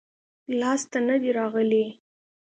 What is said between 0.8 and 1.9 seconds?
ته نه دي راغلي-